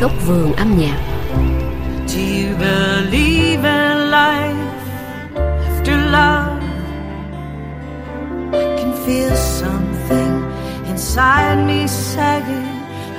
[0.00, 0.98] góc vườn âm nhạc.
[2.14, 4.56] Do you believe in life
[5.68, 6.62] after love?
[8.52, 10.42] I can feel something
[10.88, 12.68] inside me sagging.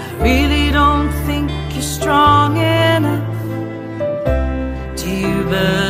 [0.09, 3.35] I really don't think you're strong enough.
[4.97, 5.80] Do you believe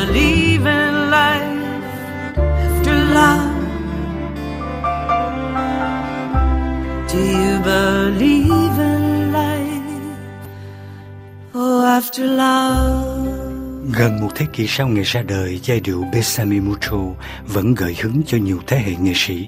[13.93, 16.97] Gần một thế kỷ sau ngày ra đời, giai điệu Besame Mucho
[17.47, 19.47] vẫn gợi hứng cho nhiều thế hệ nghệ sĩ.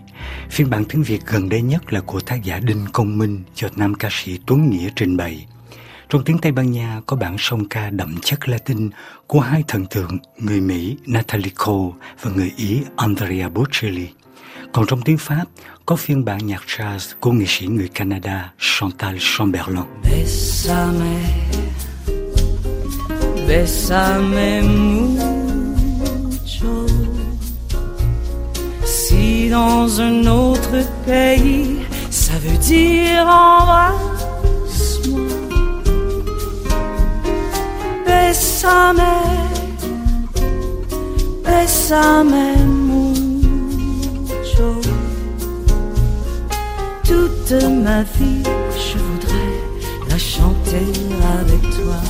[0.49, 3.67] Phiên bản tiếng Việt gần đây nhất là của tác giả Đinh Công Minh do
[3.75, 5.45] nam ca sĩ Tuấn Nghĩa trình bày.
[6.09, 8.89] Trong tiếng Tây Ban Nha có bản song ca đậm chất Latin
[9.27, 14.07] của hai thần tượng người Mỹ Natalie Cole và người Ý Andrea Bocelli.
[14.73, 15.45] Còn trong tiếng Pháp
[15.85, 19.85] có phiên bản nhạc jazz của nghệ sĩ người Canada Chantal Chamberlain.
[20.03, 21.23] Bésame,
[23.47, 25.53] bésame mucho.
[28.85, 33.99] Si dans un autre pays, ça veut dire embrasse-moi.
[38.05, 39.13] Bésame,
[41.45, 42.45] bésame
[42.89, 44.71] mucho.
[47.03, 47.53] Toute
[47.85, 48.43] ma vie,
[48.87, 49.53] je voudrais
[50.09, 50.87] la chanter
[51.39, 52.01] avec toi.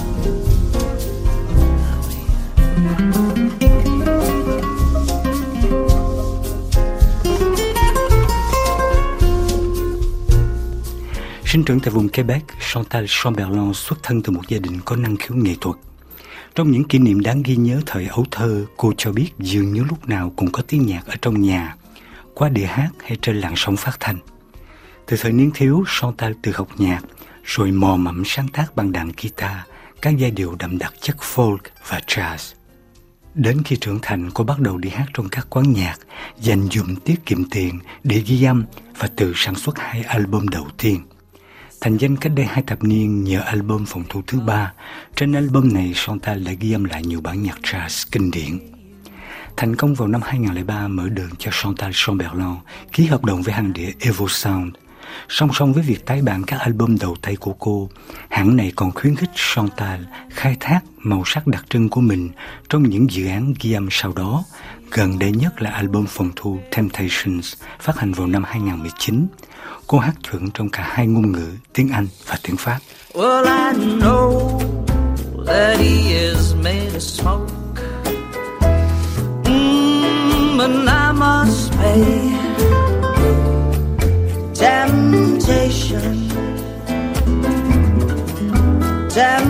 [11.53, 15.17] Sinh trưởng tại vùng Quebec, Chantal Chamberlain xuất thân từ một gia đình có năng
[15.17, 15.75] khiếu nghệ thuật.
[16.55, 19.83] Trong những kỷ niệm đáng ghi nhớ thời ấu thơ, cô cho biết dường như
[19.83, 21.75] lúc nào cũng có tiếng nhạc ở trong nhà,
[22.33, 24.17] qua đĩa hát hay trên làn sóng phát thanh.
[25.05, 27.01] Từ thời niên thiếu, Chantal tự học nhạc,
[27.43, 29.57] rồi mò mẫm sáng tác bằng đàn guitar,
[30.01, 32.53] các giai điệu đậm đặc chất folk và jazz.
[33.33, 35.95] Đến khi trưởng thành, cô bắt đầu đi hát trong các quán nhạc,
[36.39, 38.65] dành dụm tiết kiệm tiền để ghi âm
[38.97, 41.01] và tự sản xuất hai album đầu tiên.
[41.83, 44.73] Thành danh cách đây hai thập niên nhờ album phòng thu thứ ba.
[45.15, 48.59] Trên album này, Santa đã ghi âm lại nhiều bản nhạc jazz kinh điển.
[49.57, 52.55] Thành công vào năm 2003 mở đường cho Chantal Chamberlain
[52.91, 54.73] ký hợp đồng với hãng đĩa Evo Sound.
[55.29, 57.89] Song song với việc tái bản các album đầu tay của cô,
[58.29, 62.29] hãng này còn khuyến khích Chantal khai thác màu sắc đặc trưng của mình
[62.69, 64.43] trong những dự án ghi âm sau đó.
[64.95, 69.27] Gần đây nhất là album phòng thu Temptations phát hành vào năm 2019.
[69.87, 72.79] Cô hát chuẩn trong cả hai ngôn ngữ, tiếng Anh và tiếng Pháp.
[73.13, 74.59] Well, I know
[75.47, 77.53] that he is made of smoke.
[79.45, 82.03] Mm, and I must pay
[84.55, 86.29] temptation.
[89.09, 89.42] Temptation.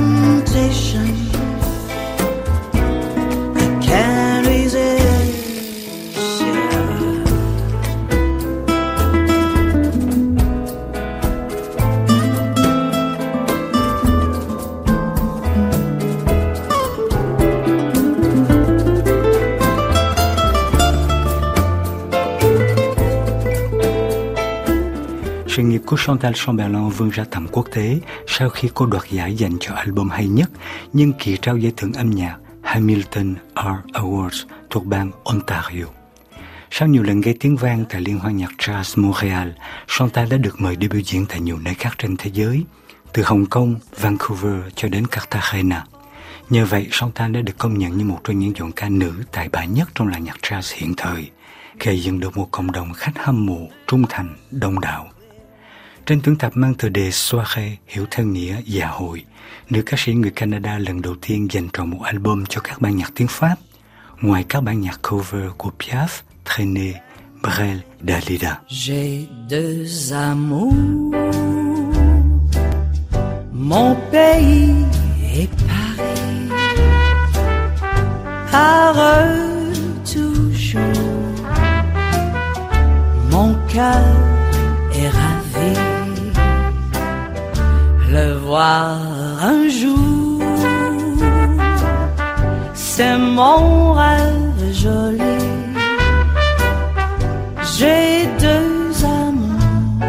[25.56, 29.36] Sự nghiệp của Chantal Chamberlain vươn ra tầm quốc tế sau khi cô đoạt giải
[29.36, 30.50] dành cho album hay nhất
[30.94, 35.86] nhân kỳ trao giải thưởng âm nhạc Hamilton R Awards thuộc bang Ontario.
[36.72, 39.50] Sau nhiều lần gây tiếng vang tại Liên hoan nhạc jazz Montreal,
[39.88, 42.63] Chantal đã được mời đi biểu diễn tại nhiều nơi khác trên thế giới,
[43.13, 45.86] từ Hồng Kông, Vancouver cho đến Cartagena.
[46.50, 49.50] Nhờ vậy, Chantal đã được công nhận như một trong những giọng ca nữ tài
[49.50, 51.30] ba nhất trong làng nhạc jazz hiện thời,
[51.80, 55.09] gây dựng được một cộng đồng khách hâm mộ, trung thành, đông đảo.
[56.06, 59.24] Trên tuyển tập mang tựa đề Soirée hiểu theo nghĩa dạ hội,
[59.69, 62.97] nữ ca sĩ người Canada lần đầu tiên dành trọn một album cho các bản
[62.97, 63.56] nhạc tiếng Pháp,
[64.22, 66.08] ngoài các bản nhạc cover của Piaf,
[66.46, 66.96] Trenet,
[67.44, 67.78] Brel,
[68.08, 68.59] Dalida.
[68.68, 70.75] J'ai deux amours,
[73.54, 74.69] mon pays
[75.36, 76.50] est Paris,
[78.51, 79.74] heureux
[80.13, 81.44] toujours,
[83.31, 84.12] mon cœur
[88.13, 88.98] le voir
[89.51, 90.42] un jour,
[92.75, 95.38] c'est mon rêve joli.
[97.75, 100.06] J'ai deux amours,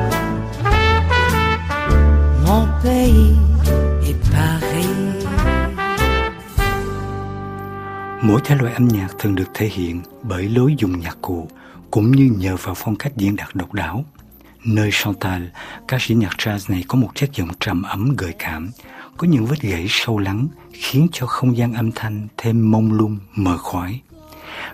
[2.46, 3.36] mon pays
[4.08, 5.26] et Paris.
[8.22, 11.48] Mỗi thể loại âm nhạc thường được thể hiện bởi lối dùng nhạc cụ
[11.90, 14.04] cũng như nhờ vào phong cách diễn đạt độc đáo.
[14.64, 15.43] Nơi Chantal,
[15.88, 18.70] ca sĩ nhạc jazz này có một chất giọng trầm ấm gợi cảm,
[19.16, 23.19] có những vết gãy sâu lắng khiến cho không gian âm thanh thêm mông lung
[23.34, 24.00] mờ khói.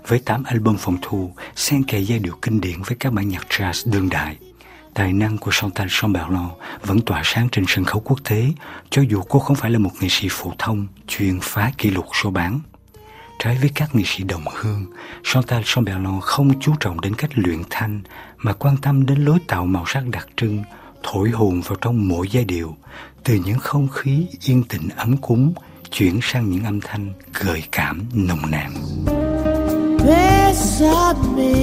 [0.06, 3.46] Với 8 album phòng thu, xen kề giai điệu kinh điển với các bản nhạc
[3.48, 4.36] jazz đương đại,
[4.94, 6.48] tài năng của Chantal Chamberlain
[6.82, 8.46] vẫn tỏa sáng trên sân khấu quốc tế,
[8.90, 12.06] cho dù cô không phải là một nghệ sĩ phổ thông chuyên phá kỷ lục
[12.22, 12.60] số bán.
[13.42, 14.86] Trái với các nghệ sĩ đồng hương,
[15.24, 18.00] Chantal Chamberlain không chú trọng đến cách luyện thanh
[18.36, 20.62] mà quan tâm đến lối tạo màu sắc đặc trưng,
[21.02, 22.76] thổi hồn vào trong mỗi giai điệu,
[23.24, 25.52] từ những không khí yên tĩnh ấm cúng
[25.90, 28.72] chuyển sang những âm thanh gợi cảm nồng nàn.
[30.06, 31.54] Bésame,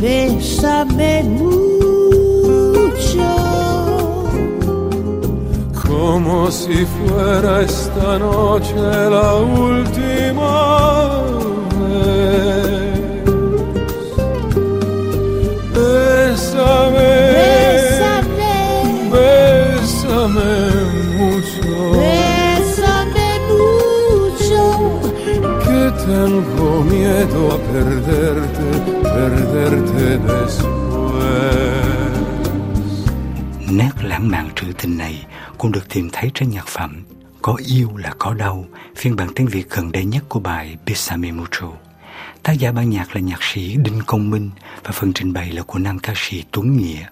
[0.00, 1.67] bésame mucho.
[6.28, 10.52] Como si fuera esta noche la última
[11.80, 13.24] vez.
[15.74, 17.14] Bésame,
[19.14, 20.54] bésame,
[21.80, 22.88] bésame
[26.08, 28.68] tengo miedo a perderte,
[29.02, 30.88] perderte después.
[33.70, 35.26] Nét lãng mạn trữ tình này
[35.58, 37.04] cũng được tìm thấy trên nhạc phẩm
[37.42, 38.64] Có yêu là có đau,
[38.96, 41.72] phiên bản tiếng Việt gần đây nhất của bài Besame Mucho.
[42.42, 44.50] Tác giả ban nhạc là nhạc sĩ Đinh Công Minh
[44.84, 47.06] và phần trình bày là của nam ca sĩ Tuấn Nghĩa.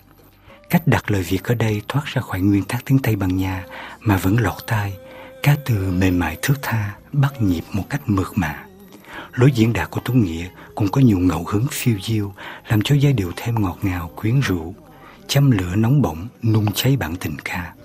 [0.70, 3.64] Cách đặt lời Việt ở đây thoát ra khỏi nguyên tắc tiếng Tây Ban Nha
[4.00, 4.92] mà vẫn lọt tai,
[5.42, 8.64] ca từ mềm mại thước tha, bắt nhịp một cách mượt mà.
[9.32, 12.34] Lối diễn đạt của Tuấn Nghĩa cũng có nhiều ngẫu hứng phiêu diêu,
[12.68, 14.74] làm cho giai điệu thêm ngọt ngào quyến rũ,
[15.28, 17.75] châm lửa nóng bỏng nung cháy bản tình ca.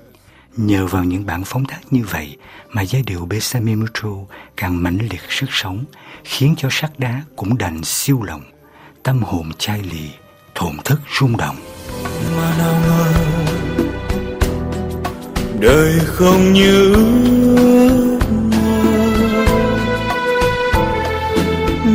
[0.58, 2.38] Nhờ vào những bản phóng tác như vậy
[2.70, 4.28] mà giai điệu Besamimutu
[4.58, 5.86] càng mãnh liệt sức sống,
[6.24, 8.42] khiến cho sắc đá cũng đành siêu lòng,
[9.04, 10.10] tâm hồn chai lì,
[10.56, 11.56] thổn thức rung động.
[12.38, 13.14] Mà nào ngờ
[15.60, 16.96] đời không như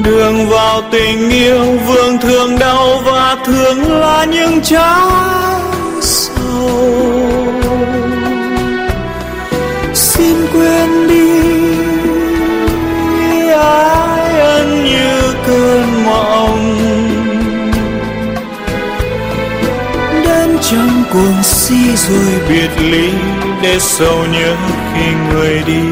[0.05, 5.61] đường vào tình yêu vương thương đau và thương là những trái
[6.00, 7.16] sầu
[21.17, 23.11] cuồng si rồi biệt ly
[23.63, 24.57] để sầu nhớ
[24.95, 25.83] khi người đi.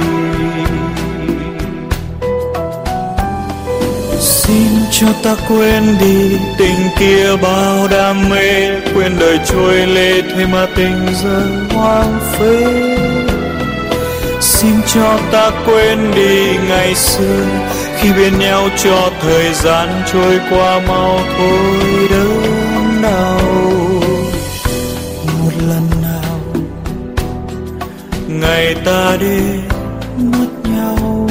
[4.21, 10.47] Xin cho ta quên đi tình kia bao đam mê, quên đời trôi lê thế
[10.53, 11.43] mà tình giờ
[11.75, 12.97] hoang phế.
[14.41, 17.47] Xin cho ta quên đi ngày xưa,
[18.00, 23.33] khi bên nhau cho thời gian trôi qua mau thôi đớn đau.
[28.64, 29.40] Ngày ta đi
[30.16, 31.28] mất nhau.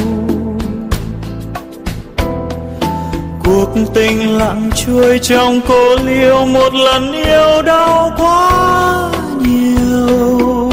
[3.44, 10.70] Cuộc tình lặng trôi trong cô liêu, một lần yêu đau quá nhiều.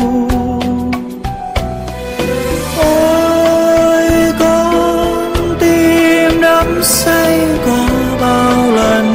[2.78, 7.86] Ôi, con tim đắm say có
[8.20, 9.06] bao lần?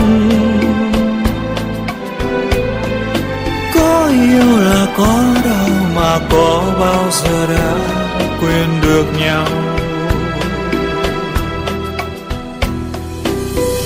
[3.73, 5.64] Có yêu là có đau
[6.29, 7.77] có bao giờ đã
[8.41, 9.47] quên được nhau?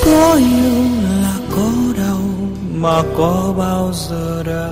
[0.06, 0.84] Có yêu
[1.22, 2.22] là có đau
[2.74, 4.72] mà có bao giờ đã